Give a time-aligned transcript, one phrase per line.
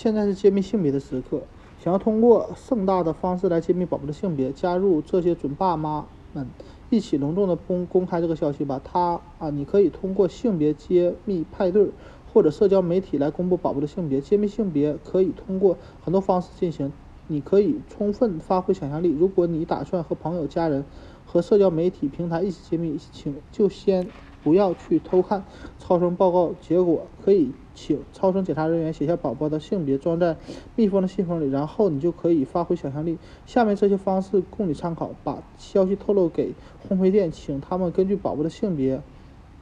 [0.00, 1.42] 现在是揭秘性别的时刻，
[1.82, 6.46] 想要通过盛大的方式来揭秘宝宝的性别，加入这些准爸妈们
[6.88, 8.80] 一起隆重的公公开这个消息吧。
[8.84, 11.88] 他啊，你可以通过性别揭秘派对
[12.32, 14.20] 或者社交媒体来公布宝宝的性别。
[14.20, 16.92] 揭秘性别可以通过很多方式进行，
[17.28, 19.10] 你可以充分发挥想象力。
[19.10, 20.84] 如果你打算和朋友、家人
[21.24, 24.08] 和社交媒体平台一起揭秘，请就先。
[24.40, 25.44] 不要去偷看
[25.80, 30.36] 超声报告结果，可以请超声检查人员写下宝宝的性别，装在
[30.76, 33.18] 密封的信封里，然后你就可以发挥想象力。
[33.46, 36.54] 下面这些方式供你参考：把消息透露给
[36.88, 39.02] 烘焙店，请他们根据宝宝的性别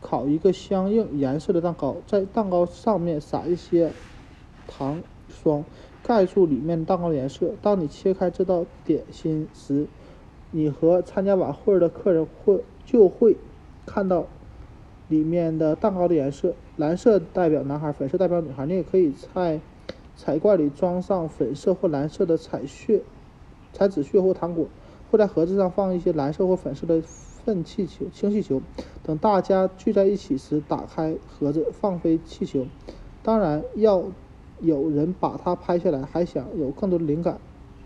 [0.02, 3.90] 烤一个相应颜色的蛋糕，在蛋糕上面撒一些
[4.68, 5.64] 糖霜，
[6.06, 7.51] 盖住里面蛋糕的颜色。
[7.60, 9.88] 当你切开这道点心时，
[10.52, 13.37] 你和参加晚会的客人会就会
[13.84, 14.27] 看到。
[15.09, 18.66] 里面的蛋糕的颜色，蓝色代表男孩，粉色代表女孩。
[18.66, 19.60] 你也可以在
[20.16, 23.02] 彩罐里装上粉色或蓝色的彩屑、
[23.73, 24.66] 彩纸屑或糖果，
[25.09, 28.60] 或在盒子上放一些蓝色或粉色的粪气球、氢气球。
[29.04, 32.66] 等大家聚在一起时，打开盒子，放飞气球。
[33.23, 34.02] 当然要
[34.60, 36.02] 有人把它拍下来。
[36.02, 37.40] 还想有更多的灵感？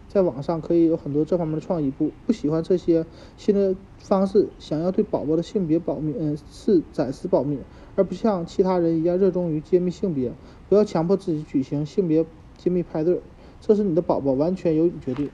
[0.09, 1.91] 在网上可以有很多这方面的创意。
[1.91, 7.59] 不不喜欢这些新的方式，想要对宝宝的性别保密，嗯，是暂时保密，
[7.95, 10.33] 而不像其他人一样热衷于揭秘性别。
[10.69, 13.21] 不要强迫自己举行性别揭秘派对，
[13.61, 15.31] 这是你的宝宝，完全由你决定。